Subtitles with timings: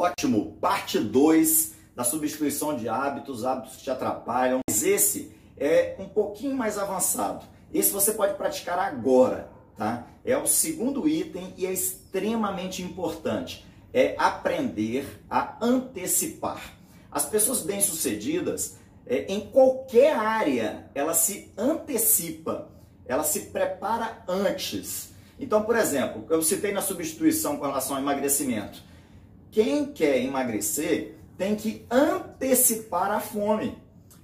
[0.00, 4.60] Ótimo, parte 2 da substituição de hábitos, hábitos que te atrapalham.
[4.66, 7.44] Mas esse é um pouquinho mais avançado.
[7.70, 10.06] Esse você pode praticar agora, tá?
[10.24, 13.66] É o segundo item e é extremamente importante.
[13.92, 16.78] É aprender a antecipar.
[17.12, 22.70] As pessoas bem-sucedidas, é, em qualquer área, ela se antecipa,
[23.04, 25.12] ela se prepara antes.
[25.38, 28.88] Então, por exemplo, eu citei na substituição com relação ao emagrecimento.
[29.50, 33.76] Quem quer emagrecer tem que antecipar a fome.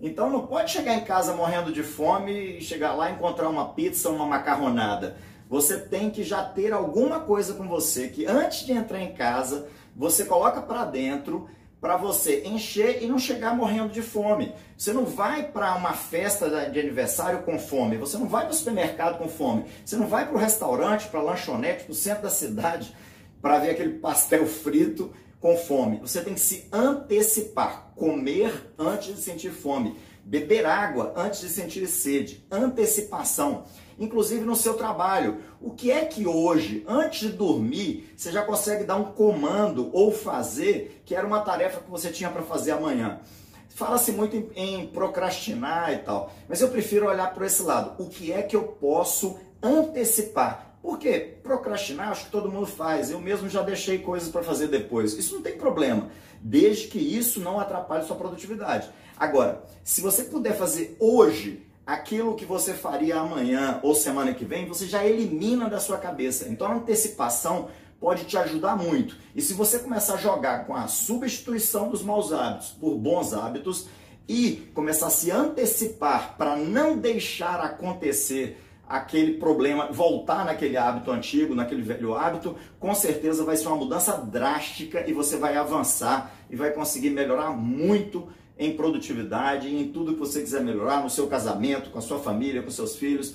[0.00, 3.68] Então não pode chegar em casa morrendo de fome e chegar lá e encontrar uma
[3.68, 5.16] pizza, uma macarronada.
[5.48, 9.68] Você tem que já ter alguma coisa com você que antes de entrar em casa,
[9.94, 11.48] você coloca para dentro
[11.80, 14.52] para você encher e não chegar morrendo de fome.
[14.76, 18.56] Você não vai para uma festa de aniversário com fome, você não vai para o
[18.56, 22.30] supermercado com fome, você não vai para o restaurante, para lanchonete, para o centro da
[22.30, 22.92] cidade
[23.42, 25.98] para ver aquele pastel frito com fome.
[25.98, 31.86] Você tem que se antecipar, comer antes de sentir fome, beber água antes de sentir
[31.88, 33.64] sede, antecipação.
[33.98, 35.38] Inclusive no seu trabalho.
[35.60, 40.12] O que é que hoje, antes de dormir, você já consegue dar um comando ou
[40.12, 43.20] fazer que era uma tarefa que você tinha para fazer amanhã?
[43.68, 48.02] Fala-se muito em, em, procrastinar e tal, mas eu prefiro olhar para esse lado.
[48.02, 50.71] O que é que eu posso antecipar?
[50.82, 51.36] Por quê?
[51.42, 53.10] Procrastinar, acho que todo mundo faz.
[53.10, 55.12] Eu mesmo já deixei coisas para fazer depois.
[55.16, 58.90] Isso não tem problema, desde que isso não atrapalhe sua produtividade.
[59.16, 64.66] Agora, se você puder fazer hoje aquilo que você faria amanhã ou semana que vem,
[64.66, 66.48] você já elimina da sua cabeça.
[66.48, 67.68] Então a antecipação
[68.00, 69.16] pode te ajudar muito.
[69.36, 73.86] E se você começar a jogar com a substituição dos maus hábitos por bons hábitos
[74.28, 78.58] e começar a se antecipar para não deixar acontecer
[78.92, 84.18] aquele problema, voltar naquele hábito antigo, naquele velho hábito, com certeza vai ser uma mudança
[84.18, 90.20] drástica e você vai avançar e vai conseguir melhorar muito em produtividade, em tudo que
[90.20, 93.30] você quiser melhorar, no seu casamento, com a sua família, com seus filhos.